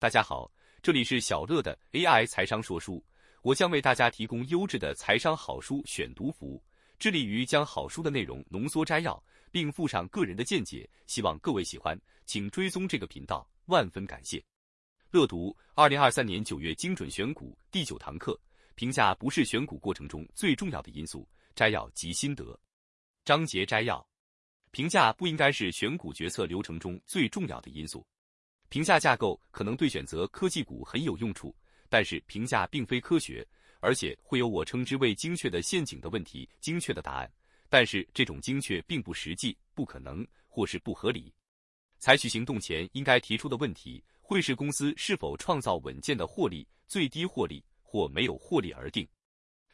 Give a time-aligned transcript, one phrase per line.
[0.00, 0.50] 大家好，
[0.80, 3.04] 这里是小乐的 AI 财商说书，
[3.42, 6.64] 我将为大家提供优质的财商好书选读服务，
[6.98, 14.42] 致力于将好书的内容浓缩摘要，并附上个人的见解，希望各位喜欢，请追踪这个频道，万分感谢。
[15.10, 18.40] 乐读二零二三年九月精准选股第九堂课，
[18.76, 22.58] 评价不是选股过程中最重要的因素，摘要及心得。
[23.22, 24.02] 章节摘要：
[24.70, 28.02] 评价不应该是选股决策流程中最重要的因素。
[28.70, 31.52] 评价架构可能对选择科技股很有用处，
[31.88, 33.44] 但是评价并非科学，
[33.80, 37.28] 而且会有我称之为精确的陷阱的问题，精确的答案，
[37.68, 41.34] 但是这种精确并不实际、不可能或是不合理。
[41.98, 49.06] 采取行动前应该提出的问题，会是公司是否创造稳健的获利、最低获利或没有获利而定。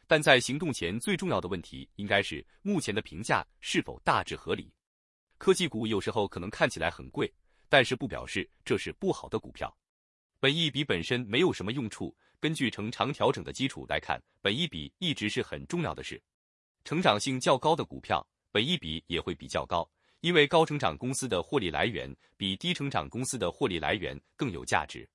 [0.07, 4.73] 但在行动前最重要的问题应该是目前的评价是否大致合理。
[5.37, 7.31] 科技股有时候可能看起来很贵。
[7.69, 9.75] 但是不表示这是不好的股票，
[10.39, 12.15] 本益比本身没有什么用处。
[12.39, 16.21] 根据成长调整的基础来看，本益比一直是很重要的事。
[16.85, 19.89] 成长性较高的股票，本益比也会比较高，
[20.21, 25.09] 因为高成长公司的获利来源比低成长公司的获利来源更有价值。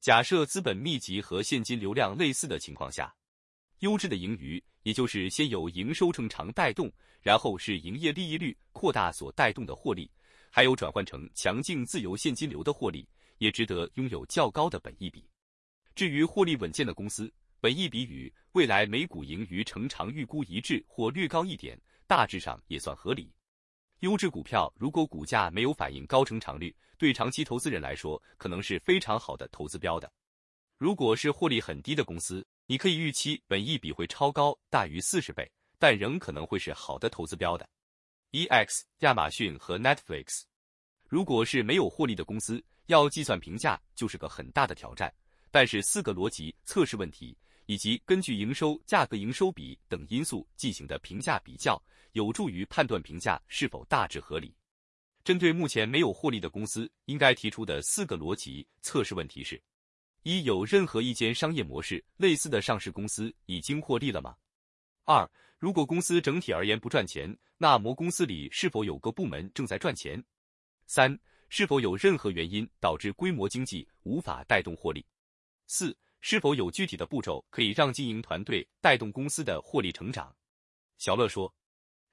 [0.00, 3.14] 假设资本密集和现金流量类似的情况下，
[3.78, 10.10] 优质的盈余，也就是先有营收成长带动，然后是营业利益率扩大所带动的获利。
[10.50, 13.08] 还有转换成强劲自由现金流的获利，
[13.38, 15.28] 也值得拥有较高的本益比。
[15.94, 23.32] 至于获利稳健的公司，本益比与未来每股盈余成长预估一致或略高一点，大致上也算合理。
[24.00, 30.10] 优质股票如果股价没有反映高成长率，对长期投资人来说可能是非常好的投资标的。
[30.76, 37.66] 如果是获利很低的公司，你可以预期本益比会超高，大于四十倍，但仍可能会是好的投资标的。
[38.36, 38.84] E.X.
[38.98, 40.42] 亚马逊和 Netflix，
[41.08, 45.10] 如果是没有获利的公司，要计算评价就是个很大的挑战。
[45.50, 54.54] 但是四个逻辑测试问题，以及根据营收、价格、营收比等因素进行的评价比较，有助于判断评价是否大致合理。
[55.24, 59.58] 针对目前没有获利的公司，应该提出的四个逻辑测试问题是：
[60.24, 64.36] 一、有任何一间商业模式类似的上市公司已经获利了吗？
[65.06, 70.20] 二、如果公司整体而言不赚钱，那么公司里是否有个部门正在赚钱？
[70.88, 71.16] 三、
[71.48, 75.06] 是否有任何原因导致规模经济无法带动获利？
[75.68, 80.34] 四、是否有具体的步骤可以让经营团队带动公司的获利成长？
[80.98, 81.54] 小乐说，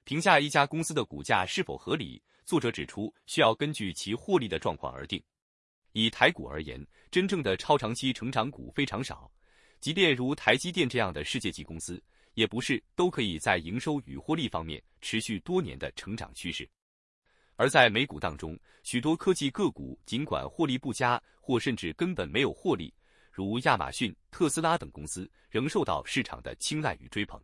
[0.04, 5.20] 评价一家公司的股价是否合理，作者指出需要根据其获利的状况而定。
[5.90, 9.28] 以台股而言，真正的超长期成长股非常少，
[9.80, 12.00] 即便如台积电这样的世界级公司。
[12.34, 16.68] 也不是都可以在营收与获利方面持续多年的成长趋势，
[17.56, 22.92] 而在美股当中，许多科技个股尽管获利不佳，或甚至根本没有获利，
[23.30, 27.40] 如亚马逊、特斯拉等公司，仍受到市场的青睐与追捧。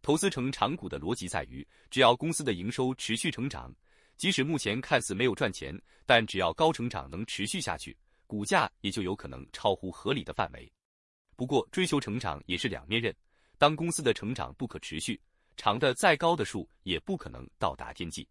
[0.00, 3.74] 投资成长股的逻辑在于，只要公司的营收持续成长，
[4.16, 7.96] 即使目前看似没有赚钱，但只要高成长能持续下去，
[8.26, 10.72] 股价也就有可能超乎合理的范围。
[11.36, 13.14] 不过，追求成长也是两面刃。
[13.62, 15.20] 当公司的成长不可持续，
[15.56, 18.26] 长的再高的树也不可能到达天际。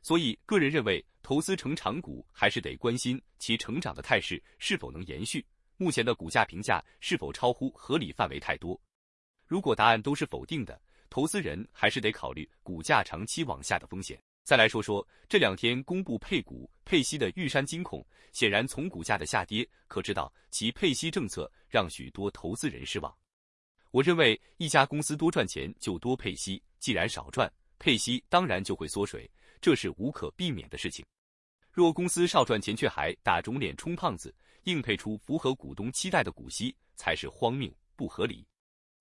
[0.00, 5.44] 所以，个人认为，投资成长股还是得关心其成长的态势是否能延续，
[5.76, 8.80] 目前的股价评价是否超乎合理范围太多。
[9.46, 10.80] 如果答案都是否定的，
[11.10, 14.18] 投资人还是得考虑股价长期往下的风险。
[14.42, 23.14] 再来说说这两天公布配股配息的玉山金控，显然从股价的下跌可知道其配息政策让许多投资人失望。
[23.92, 29.30] 我认为一家公司多赚钱就多配息，既然少赚，配息当然就会缩水，
[29.60, 31.04] 这是无可避免的事情。
[31.70, 38.46] 若公司少赚钱却还打肿脸充胖子，硬配出符合股东期待的股息，才是荒谬不合理。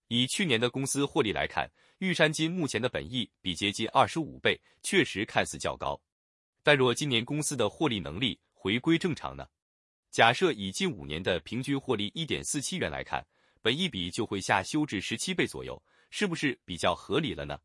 [0.09, 5.97] 以去年的公司获利来看，玉山金目前的本益比接近二十五倍，确实看似较高。
[6.63, 9.47] 但若今年公司的获利能力回归正常呢？
[10.09, 13.25] 假设以近五年的平均获利一点四七元来看。
[13.62, 17.60] 本一笔就会下修至十七倍左右，是不是比较合理了呢？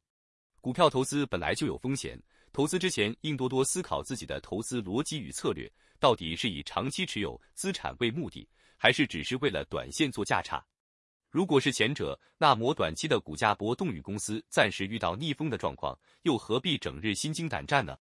[0.60, 2.20] 股票投资本来就有风险，
[2.52, 8.46] 投资之前应多多思考自己的投资逻辑与策略，到底是以长期持有资产为目的，
[8.76, 10.62] 还是只是为了短线做价差？
[11.31, 17.96] 如果是前者，那么短期的股价波动与公司暂时遇到逆风的状况，又何必整日心惊胆战呢？